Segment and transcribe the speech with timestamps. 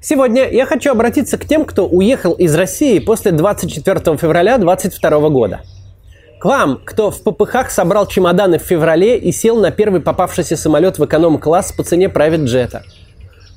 [0.00, 5.60] Сегодня я хочу обратиться к тем, кто уехал из России после 24 февраля 2022 года.
[6.38, 10.98] К вам, кто в попыхах собрал чемоданы в феврале и сел на первый попавшийся самолет
[10.98, 12.82] в эконом-класс по цене private джета.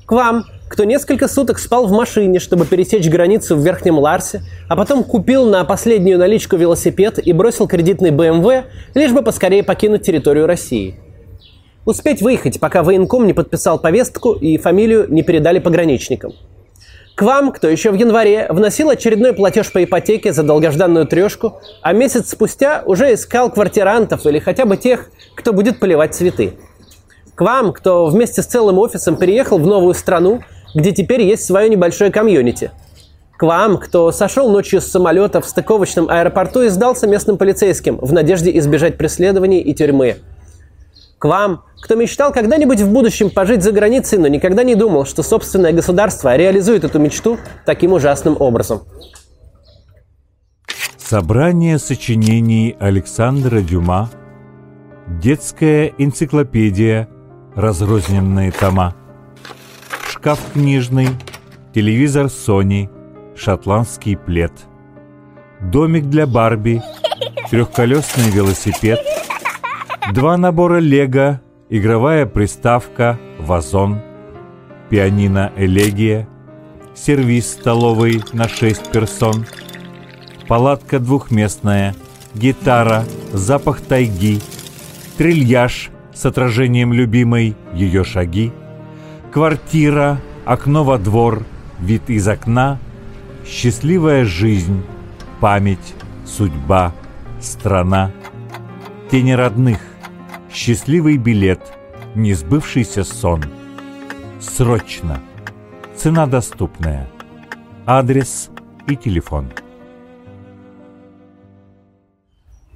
[0.05, 4.77] К вам, кто несколько суток спал в машине, чтобы пересечь границу в Верхнем Ларсе, а
[4.77, 8.65] потом купил на последнюю наличку велосипед и бросил кредитный БМВ,
[8.95, 10.95] лишь бы поскорее покинуть территорию России–
[11.85, 16.33] Успеть выехать, пока военком не подписал повестку и фамилию не передали пограничникам.
[17.15, 21.93] К вам, кто еще в январе вносил очередной платеж по ипотеке за долгожданную трешку, а
[21.93, 26.53] месяц спустя уже искал квартирантов или хотя бы тех, кто будет поливать цветы.
[27.35, 30.41] К вам, кто вместе с целым офисом переехал в новую страну,
[30.75, 32.71] где теперь есть свое небольшое комьюнити.
[33.37, 38.11] К вам, кто сошел ночью с самолета в стыковочном аэропорту и сдался местным полицейским в
[38.13, 40.17] надежде избежать преследований и тюрьмы–
[41.19, 45.21] к вам, кто мечтал когда-нибудь в будущем пожить за границей, но никогда не думал, что
[45.21, 48.81] собственное государство реализует эту мечту таким ужасным образом.
[50.97, 54.09] Собрание сочинений Александра Дюма.
[55.07, 57.09] Детская энциклопедия.
[57.55, 58.95] Разрозненные тома.
[60.07, 61.09] Шкаф книжный.
[61.73, 62.89] Телевизор Sony.
[63.35, 64.53] Шотландский плед.
[65.61, 66.81] Домик для Барби.
[67.49, 68.99] Трехколесный велосипед
[70.13, 71.39] Два набора лего,
[71.69, 74.01] игровая приставка, вазон,
[74.89, 76.27] пианино «Элегия»,
[76.95, 79.45] сервиз столовый на 6 персон,
[80.47, 81.93] палатка двухместная,
[82.33, 84.39] гитара, запах тайги,
[85.19, 88.51] трильяж с отражением любимой ее шаги,
[89.31, 91.43] квартира, окно во двор,
[91.79, 92.79] вид из окна,
[93.45, 94.81] счастливая жизнь,
[95.39, 95.93] память,
[96.25, 96.93] судьба,
[97.39, 98.11] страна,
[99.11, 99.79] тени родных,
[100.51, 101.59] Счастливый билет,
[102.15, 103.43] несбывшийся сон.
[104.41, 105.21] Срочно.
[105.95, 107.07] Цена доступная.
[107.85, 108.49] Адрес
[108.87, 109.51] и телефон.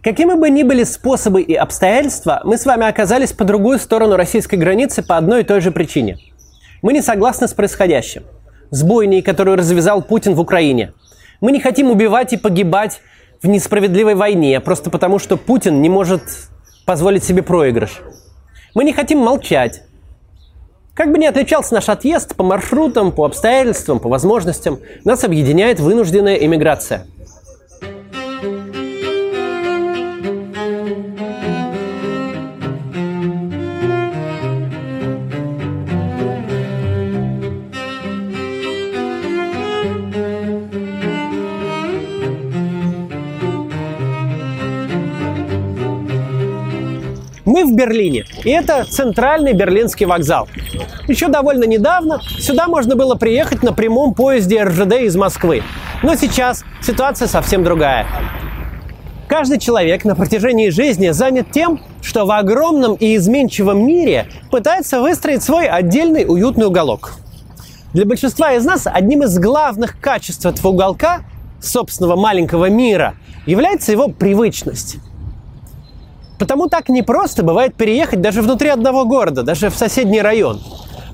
[0.04, 4.56] Какими бы ни были способы и обстоятельства, мы с вами оказались по другую сторону российской
[4.56, 6.20] границы по одной и той же причине.
[6.84, 8.24] Мы не согласны с происходящим.
[8.70, 10.94] С бойней, которую развязал Путин в Украине.
[11.42, 13.02] Мы не хотим убивать и погибать
[13.42, 16.22] в несправедливой войне, просто потому что Путин не может
[16.86, 18.02] позволить себе проигрыш.
[18.74, 19.84] Мы не хотим молчать.
[20.94, 26.36] Как бы ни отличался наш отъезд по маршрутам, по обстоятельствам, по возможностям, нас объединяет вынужденная
[26.36, 27.08] эмиграция–
[47.54, 50.48] Мы в Берлине, и это центральный берлинский вокзал.
[51.08, 55.62] Еще довольно недавно сюда можно было приехать на прямом поезде РЖД из Москвы.
[56.02, 58.08] Но сейчас ситуация совсем другая.
[59.28, 65.44] Каждый человек на протяжении жизни занят тем, что в огромном и изменчивом мире пытается выстроить
[65.44, 67.14] свой отдельный уютный уголок.
[67.94, 71.22] Для большинства из нас одним из главных качеств этого уголка,
[71.62, 73.14] собственного маленького мира,
[73.46, 74.98] является его привычность.
[76.44, 80.60] Потому так непросто бывает переехать даже внутри одного города, даже в соседний район.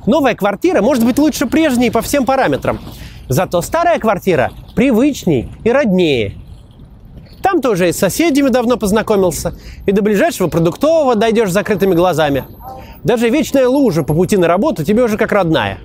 [0.08, 2.80] Новая квартира может быть лучше прежней по всем параметрам.
[3.28, 6.34] Зато старая квартира привычней и роднее.
[7.44, 9.54] Там ты уже и с соседями давно познакомился,
[9.86, 12.46] и до ближайшего продуктового дойдешь с закрытыми глазами.
[13.04, 15.78] Даже вечная лужа по пути на работу тебе уже как родная.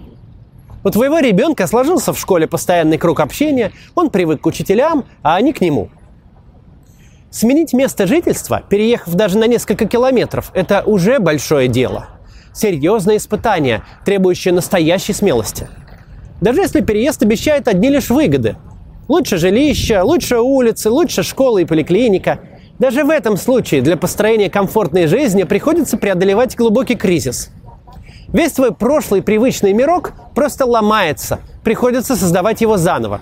[0.84, 5.53] У твоего ребенка сложился в школе постоянный круг общения, он привык к учителям, а они
[5.53, 5.91] к нему–
[7.34, 12.06] Сменить место жительства, переехав даже на несколько километров, это уже большое дело.
[12.53, 15.67] Серьезное испытание, требующее настоящей смелости.
[16.41, 18.55] Даже если переезд обещает одни лишь выгоды.
[19.09, 22.39] Лучше жилище, лучше улицы, лучше школа и поликлиника.
[22.78, 27.50] Даже в этом случае для построения комфортной жизни приходится преодолевать глубокий кризис.
[28.28, 33.20] Весь твой прошлый привычный мирок просто ломается, приходится создавать его заново.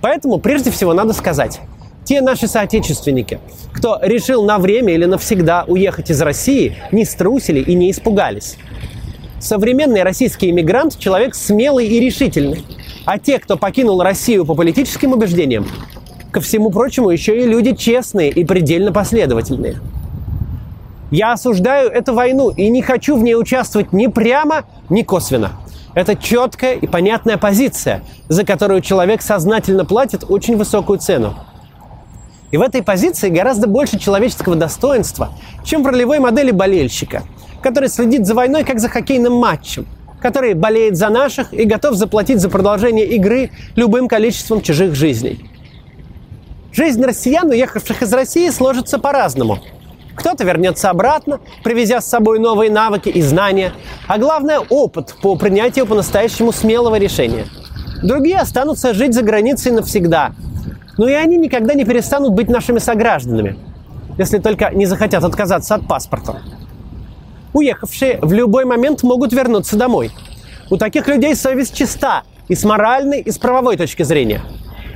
[0.00, 1.58] Поэтому прежде всего надо сказать–
[2.04, 3.40] те наши соотечественники,
[3.72, 8.56] кто решил на время или навсегда уехать из России, не струсили и не испугались.
[9.40, 12.64] Современный российский иммигрант– человек смелый и решительный.
[13.04, 15.66] А те, кто покинул Россию по политическим убеждениям,
[16.30, 19.80] ко всему прочему, еще и люди честные и предельно последовательные.
[21.10, 25.52] Я осуждаю эту войну и не хочу в ней участвовать ни прямо, ни косвенно.
[25.94, 31.34] Это четкая и понятная позиция, за которую человек сознательно платит очень высокую цену.
[32.50, 35.30] И в этой позиции гораздо больше человеческого достоинства,
[35.64, 37.22] чем в ролевой модели болельщика,
[37.62, 39.86] который следит за войной как за хоккейным матчем,
[40.20, 45.50] который болеет за наших и готов заплатить за продолжение игры любым количеством чужих жизней.
[46.72, 49.60] Жизнь россиян, уехавших из России, сложится по-разному.
[50.16, 53.72] Кто-то вернется обратно, привезя с собой новые навыки и знания,
[54.06, 57.46] а главное– опыт по принятию по-настоящему смелого решения.
[58.02, 60.32] Другие останутся жить за границей навсегда,
[60.96, 63.56] но и они никогда не перестанут быть нашими согражданами,
[64.18, 66.40] если только не захотят отказаться от паспорта.
[67.52, 70.10] Уехавшие в любой момент могут вернуться домой.
[70.70, 74.42] У таких людей совесть чиста и с моральной, и с правовой точки зрения.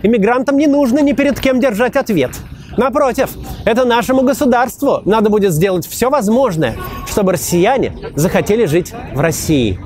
[0.03, 2.33] Иммигрантам не нужно ни перед кем держать ответ.
[2.77, 3.31] Напротив,
[3.65, 9.81] это нашему государству надо будет сделать все возможное, чтобы россияне захотели жить в России.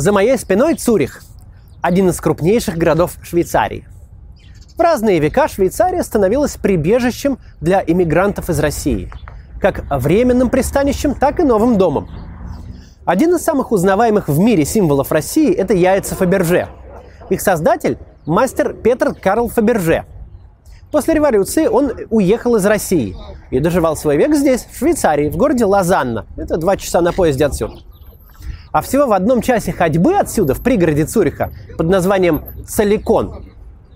[0.00, 1.22] За моей спиной Цюрих,
[1.82, 3.86] один из крупнейших городов Швейцарии.
[4.74, 9.12] В разные века Швейцария становилась прибежищем для иммигрантов из России,
[9.60, 12.08] как временным пристанищем, так и новым домом.
[13.04, 16.68] Один из самых узнаваемых в мире символов России– это яйца Фаберже.
[17.28, 20.06] Их создатель– мастер Петр Карл Фаберже.
[20.90, 23.14] После революции он уехал из России
[23.50, 26.24] и доживал свой век здесь, в Швейцарии, в городе Лозанна.
[26.38, 27.82] Это два часа на поезде отсюда.
[28.72, 33.44] А всего в одном часе ходьбы отсюда, в пригороде Цюриха, под названием Соликон,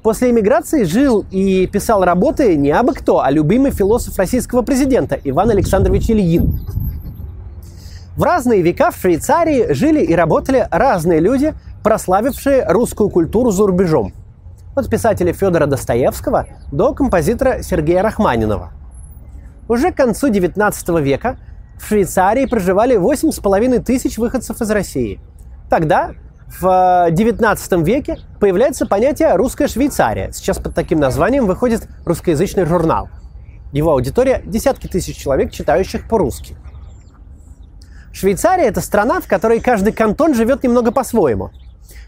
[0.03, 5.51] после эмиграции жил и писал работы не абы кто, а любимый философ российского президента Иван
[5.51, 6.67] Александрович Ильин.
[8.17, 14.13] В разные века в Швейцарии жили и работали разные люди, прославившие русскую культуру за рубежом.
[14.75, 18.73] От писателя Федора Достоевского до композитора Сергея Рахманинова.
[19.69, 21.39] Уже к концу XIX века
[21.79, 25.21] в Швейцарии проживали 8,5 тысяч выходцев из России.
[25.69, 26.13] Тогда,
[26.61, 30.31] в XIX веке, появляется понятие «русская Швейцария».
[30.33, 33.09] Сейчас под таким названием выходит русскоязычный журнал.
[33.73, 36.57] Его аудитория– десятки тысяч человек, читающих по-русски.
[38.13, 41.51] Швейцария– это страна, в которой каждый кантон живет немного по-своему.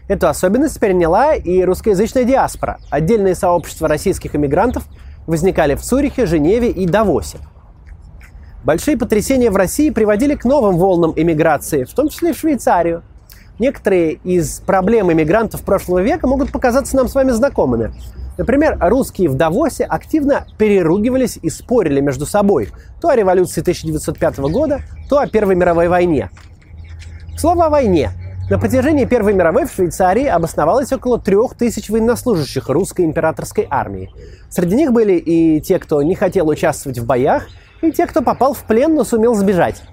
[0.07, 2.79] Эту особенность переняла и русскоязычная диаспора.
[2.89, 4.85] Отдельные сообщества российских иммигрантов
[5.25, 7.39] возникали в Цюрихе, Женеве и Давосе–
[8.67, 13.01] Большие потрясения в России приводили к новым волнам эмиграции, в том числе и в Швейцарию.
[13.59, 17.93] Некоторые из проблем иммигрантов прошлого века могут показаться нам с вами знакомыми.
[18.37, 22.67] Например, русские в Давосе активно переругивались и спорили между собой
[22.99, 26.29] то о революции 1905 года, то о Первой мировой войне.
[27.37, 28.11] К слову о войне.
[28.49, 34.11] На протяжении Первой мировой в Швейцарии обосновалось около трех тысяч военнослужащих русской императорской армии.
[34.49, 37.47] Среди них были и те, кто не хотел участвовать в боях,
[37.81, 39.83] и те, кто попал в плен, но сумел сбежать.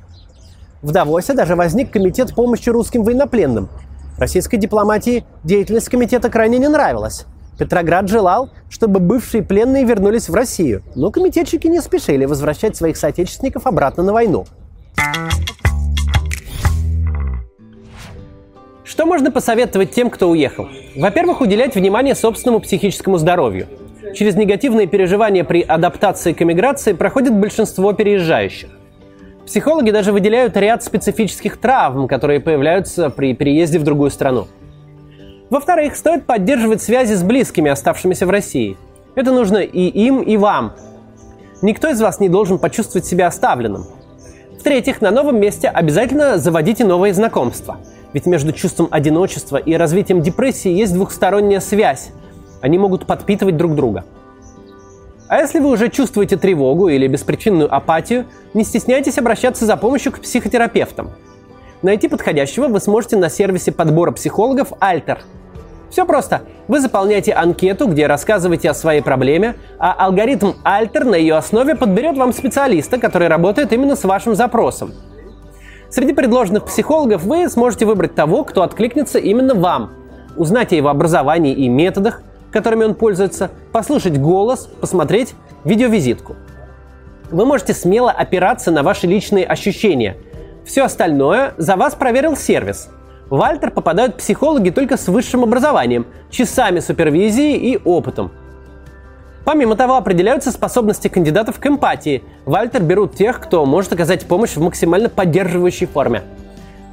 [0.83, 3.69] В Давосе даже возник комитет помощи русским военнопленным.
[4.19, 7.27] Российской дипломатии деятельность комитета крайне не нравилась.
[7.59, 13.67] Петроград желал, чтобы бывшие пленные вернулись в Россию, но комитетчики не спешили возвращать своих соотечественников
[13.67, 14.45] обратно на войну.
[18.83, 20.69] Что можно посоветовать тем, кто уехал?
[20.97, 23.69] Во-первых, уделять внимание собственному психическому здоровью–
[24.13, 28.69] Через негативные переживания при адаптации к эмиграции проходит большинство переезжающих.
[29.47, 34.47] Психологи даже выделяют ряд специфических травм, которые появляются при переезде в другую страну.
[35.51, 38.77] Во-вторых, стоит поддерживать связи с близкими, оставшимися в России.
[39.15, 40.73] Это нужно и им, и вам.
[41.63, 43.87] Никто из вас не должен почувствовать себя оставленным.
[44.59, 47.79] В-третьих, на новом месте обязательно заводите новые знакомства.
[48.13, 52.11] Ведь между чувством одиночества и развитием депрессии есть двухсторонняя связь,
[52.65, 54.05] они могут подпитывать друг друга.
[55.29, 60.21] А если вы уже чувствуете тревогу или беспричинную апатию, не стесняйтесь обращаться за помощью к
[60.21, 61.11] психотерапевтам.
[61.83, 65.19] Найти подходящего вы сможете на сервисе подбора психологов Alter.
[65.91, 66.41] Все просто.
[66.67, 72.17] Вы заполняете анкету, где рассказываете о своей проблеме, а алгоритм Alter на ее основе подберет
[72.17, 74.95] вам специалиста, который работает именно с вашим запросом.
[75.91, 79.93] Среди предложенных психологов вы сможете выбрать того, кто откликнется именно вам,
[80.39, 82.23] узнать о его образовании и методах–
[82.55, 85.35] которыми он пользуется, послушать голос, посмотреть
[85.65, 86.37] видеовизитку.
[87.33, 90.17] Вы можете смело опираться на ваши личные ощущения.
[90.65, 92.91] Все остальное за вас проверил сервис.
[93.29, 98.31] В Альтер попадают психологи только с высшим образованием, часами супервизии и опытом.
[99.45, 102.23] Помимо того, определяются способности кандидатов к эмпатии.
[102.47, 106.23] В Альтер берут тех, кто может оказать помощь в максимально поддерживающей форме.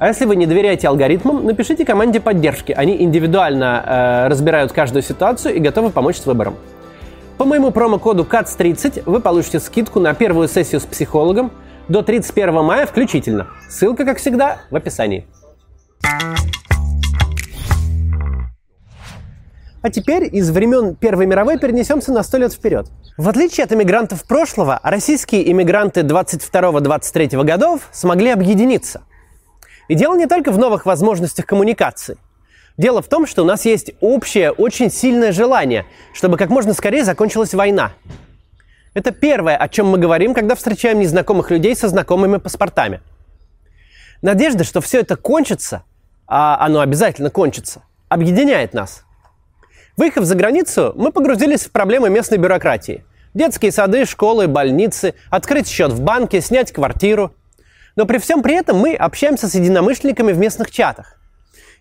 [0.02, 2.72] А если вы не доверяете алгоритмам, напишите команде поддержки.
[2.72, 6.56] Они индивидуально э, разбирают каждую ситуацию и готовы помочь с выбором.
[7.38, 11.52] По моему промокоду CATS30 вы получите скидку на первую сессию с психологом
[11.86, 13.46] до 31 мая включительно.
[13.70, 15.24] Ссылка, как всегда, в описании.
[19.82, 22.88] А теперь из времен Первой мировой перенесемся на сто лет вперед.
[23.16, 29.02] В отличие от иммигрантов прошлого, российские иммигранты 22-23 годов смогли объединиться.
[29.88, 32.16] И дело не только в новых возможностях коммуникации.
[32.76, 37.04] Дело в том, что у нас есть общее, очень сильное желание, чтобы как можно скорее
[37.04, 37.92] закончилась война.
[38.94, 43.00] Это первое, о чем мы говорим, когда встречаем незнакомых людей со знакомыми паспортами.
[44.22, 45.84] Надежда, что все это кончится,
[46.26, 49.04] а оно обязательно кончится, объединяет нас–
[49.96, 53.04] Выехав за границу, мы погрузились в проблемы местной бюрократии.
[53.34, 57.34] Детские сады, школы, больницы, открыть счет в банке, снять квартиру.
[57.96, 61.18] Но при всем при этом мы общаемся с единомышленниками в местных чатах.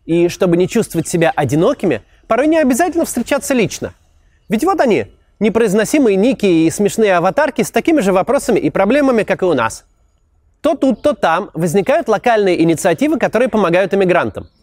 [0.05, 3.93] И чтобы не чувствовать себя одинокими, порой не обязательно встречаться лично.
[4.49, 5.07] Ведь вот они,
[5.39, 9.85] непроизносимые ники и смешные аватарки с такими же вопросами и проблемами, как и у нас.
[10.61, 14.49] То тут, то там возникают локальные инициативы, которые помогают иммигрантам–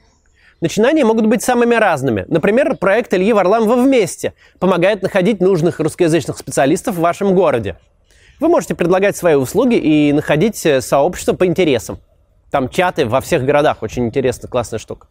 [0.61, 2.25] Начинания могут быть самыми разными.
[2.26, 7.76] Например, проект Ильи Варламова «Вместе» помогает находить нужных русскоязычных специалистов в вашем городе.
[8.40, 11.99] Вы можете предлагать свои услуги и находить э, сообщество по интересам.
[12.52, 13.83] Там чаты во всех городах.
[13.83, 15.09] Очень интересная, классная штука.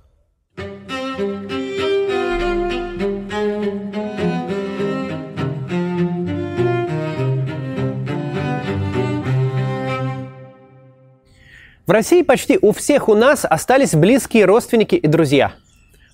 [11.86, 15.54] В России почти у всех у нас остались близкие родственники и друзья.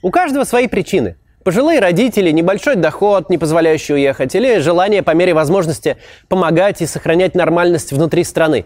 [0.02, 1.16] У каждого свои причины.
[1.44, 5.98] Пожилые родители, небольшой доход, не позволяющий уехать, или желание по мере возможности
[6.30, 8.66] помогать и сохранять нормальность внутри страны.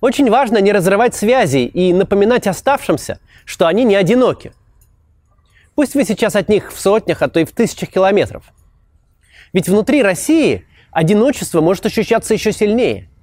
[0.00, 4.52] Очень важно не разрывать связи и напоминать оставшимся, что они не одиноки.
[5.74, 8.44] Пусть вы сейчас от них в сотнях, а то и в тысячах километров.
[9.52, 13.10] Ведь внутри России одиночество может ощущаться еще сильнее–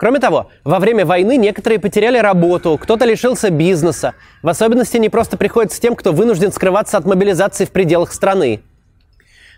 [0.00, 4.14] Кроме того, во время войны некоторые потеряли работу, кто-то лишился бизнеса.
[4.42, 8.62] В особенности не просто приходится тем, кто вынужден скрываться от мобилизации в пределах страны.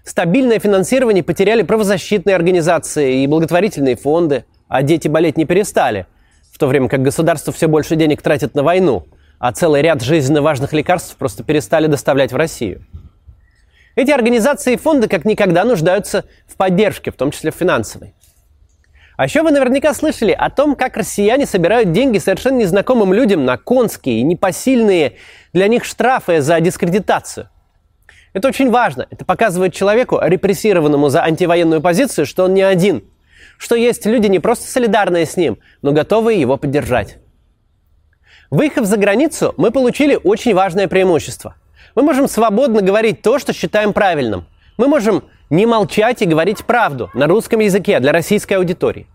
[0.04, 6.08] Стабильное финансирование потеряли правозащитные организации и благотворительные фонды, а дети болеть не перестали,
[6.52, 9.06] в то время как государство все больше денег тратит на войну,
[9.38, 12.84] а целый ряд жизненно важных лекарств просто перестали доставлять в Россию.
[13.94, 18.14] Эти организации и фонды как никогда нуждаются в поддержке, в том числе в финансовой.
[19.16, 23.58] А еще вы наверняка слышали о том, как россияне собирают деньги совершенно незнакомым людям на
[23.58, 25.16] конские и непосильные
[25.52, 27.48] для них штрафы за дискредитацию.
[28.32, 29.06] Это очень важно.
[29.10, 33.04] Это показывает человеку, репрессированному за антивоенную позицию, что он не один.
[33.58, 37.18] Что есть люди не просто солидарные с ним, но готовые его поддержать.
[38.50, 41.54] Выехав за границу, мы получили очень важное преимущество.
[41.94, 44.46] Мы можем свободно говорить то, что считаем правильным.
[44.78, 49.06] Мы можем не молчать и говорить правду на русском языке для российской аудитории.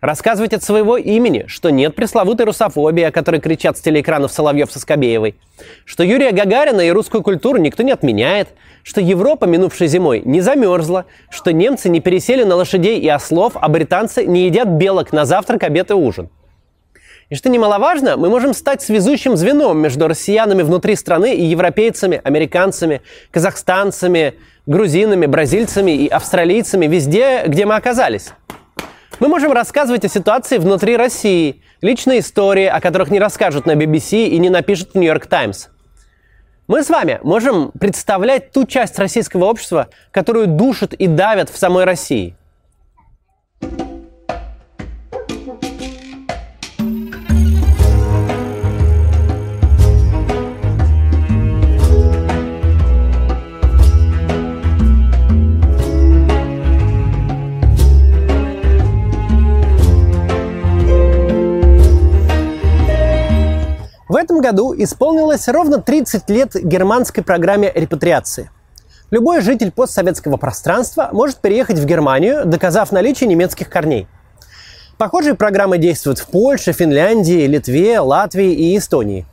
[0.00, 4.78] Рассказывать от своего имени, что нет пресловутой русофобии, о которой кричат с телеэкранов Соловьев со
[4.78, 5.34] Скобеевой,
[5.84, 8.50] что Юрия Гагарина и русскую культуру никто не отменяет,
[8.84, 13.68] что Европа, минувшей зимой, не замерзла, что немцы не пересели на лошадей и ослов, а
[13.68, 16.30] британцы не едят белок на завтрак, обед и ужин.
[17.28, 23.02] И что немаловажно, мы можем стать связующим звеном между россиянами внутри страны и европейцами, американцами,
[23.30, 24.34] казахстанцами,
[24.68, 28.32] грузинами, бразильцами и австралийцами везде, где мы оказались.
[29.18, 34.26] Мы можем рассказывать о ситуации внутри России, личные истории, о которых не расскажут на BBC
[34.26, 35.68] и не напишут в Нью-Йорк Таймс.
[36.68, 41.84] Мы с вами можем представлять ту часть российского общества, которую душат и давят в самой
[41.84, 42.36] России.
[64.18, 68.50] Этом году исполнилось ровно 30 лет германской программе репатриации.
[69.10, 74.06] Любой житель постсоветского пространства может переехать в Германию, доказав наличие немецких корней.
[74.98, 79.24] Похожие программы действуют в Польше, Финляндии, Литве, Латвии и Эстонии.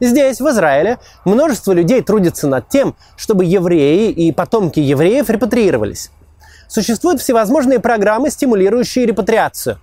[0.00, 6.10] Здесь, в Израиле, множество людей трудится над тем, чтобы евреи и потомки евреев репатриировались.
[6.66, 9.78] Существуют всевозможные программы, стимулирующие репатриацию.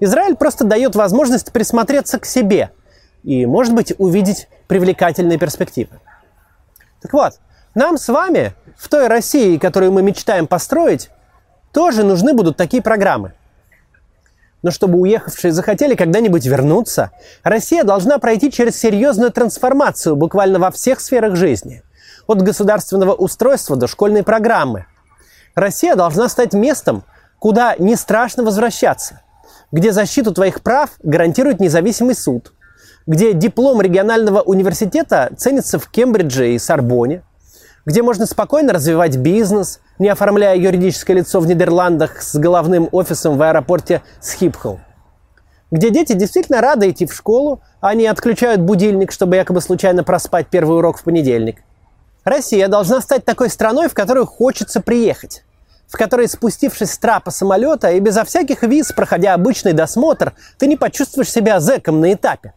[0.00, 2.70] Израиль просто дает возможность присмотреться к себе–
[3.22, 6.00] и, может быть, увидеть привлекательные перспективы.
[7.00, 7.34] Так вот,
[7.74, 11.10] нам с вами в той России, которую мы мечтаем построить,
[11.72, 13.34] тоже нужны будут такие программы.
[14.62, 17.12] Но чтобы уехавшие захотели когда-нибудь вернуться,
[17.44, 21.82] Россия должна пройти через серьезную трансформацию буквально во всех сферах жизни.
[22.26, 24.86] От государственного устройства до школьной программы.
[25.54, 27.04] Россия должна стать местом,
[27.38, 29.22] куда не страшно возвращаться,
[29.70, 32.52] где защиту твоих прав гарантирует независимый суд,
[33.08, 37.22] где диплом регионального университета ценится в Кембридже и Сорбоне,
[37.86, 43.42] где можно спокойно развивать бизнес, не оформляя юридическое лицо в Нидерландах с головным офисом в
[43.42, 44.78] аэропорте Схипхол,
[45.70, 50.48] где дети действительно рады идти в школу, а не отключают будильник, чтобы якобы случайно проспать
[50.48, 51.62] первый урок в понедельник.
[52.24, 55.44] Россия должна стать такой страной, в которую хочется приехать
[55.86, 60.76] в которой, спустившись с трапа самолета и безо всяких виз, проходя обычный досмотр, ты не
[60.76, 62.52] почувствуешь себя зэком на этапе.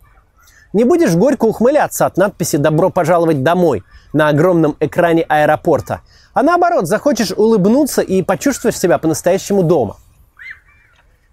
[0.74, 6.01] Не будешь горько ухмыляться от надписи «Добро пожаловать домой» на огромном экране аэропорта,
[6.34, 9.98] а наоборот, захочешь улыбнуться и почувствуешь себя по-настоящему дома.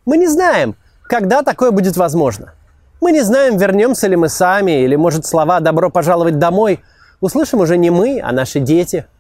[0.07, 2.55] Мы не знаем, когда такое будет возможно.
[3.01, 6.81] Мы не знаем, вернемся ли мы сами, или, может, слова «добро пожаловать домой»
[7.21, 9.07] услышим уже не мы, а наши дети–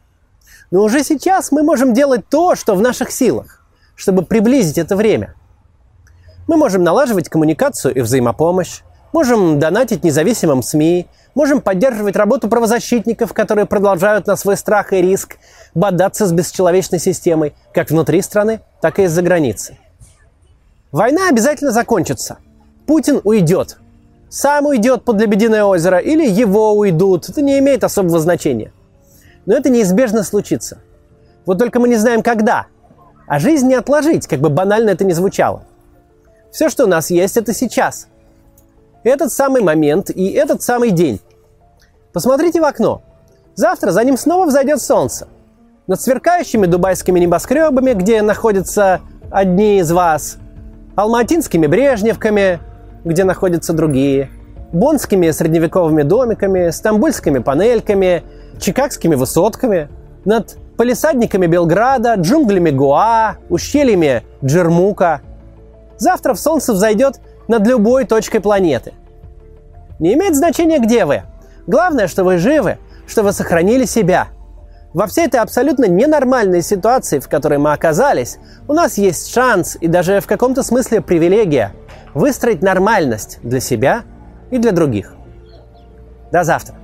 [0.71, 5.35] но уже сейчас мы можем делать то, что в наших силах, чтобы приблизить это время.
[6.47, 8.81] Мы можем налаживать коммуникацию и взаимопомощь,
[9.13, 15.39] можем донатить независимым СМИ, можем поддерживать работу правозащитников, которые продолжают на свой страх и риск
[15.75, 19.79] бодаться с бесчеловечной системой, как внутри страны, так и из-за границы.
[20.93, 22.39] Война обязательно закончится.
[22.87, 23.79] Путин уйдет.
[24.31, 27.29] Сам уйдет под Лебединое озеро или его уйдут.
[27.29, 28.73] Это не имеет особого значения.
[29.47, 30.79] Но это неизбежно случится.
[31.47, 32.67] Вот только мы не знаем, когда.
[33.27, 35.65] А жизнь не отложить, как бы банально это ни звучало.
[36.51, 38.09] Все, что у нас есть, это сейчас.
[39.05, 41.21] Этот самый момент и этот самый день.
[42.13, 43.03] Посмотрите в окно.
[43.55, 45.29] Завтра за ним снова взойдет солнце.
[45.87, 49.01] Над сверкающими дубайскими небоскребами, где находятся
[49.31, 50.39] одни из вас,
[50.97, 52.61] алматинскими брежневками,
[53.05, 54.31] где находятся другие,
[54.73, 58.23] бонскими средневековыми домиками, стамбульскими панельками–
[58.59, 59.89] чикагскими высотками,
[60.25, 65.23] над полисадниками Белграда, джунглями Гуа, ущельями Джермука.
[65.97, 68.93] Завтра в солнце взойдет над любой точкой планеты.
[69.99, 71.23] Не имеет значения, где вы.
[71.67, 74.29] Главное, что вы живы, что вы сохранили себя.
[74.95, 79.87] Во всей этой абсолютно ненормальной ситуации, в которой мы оказались, у нас есть шанс и
[79.87, 81.73] даже в каком-то смысле привилегия
[82.15, 84.03] выстроить нормальность для себя
[84.51, 85.15] и для других.
[86.33, 86.77] До завтра.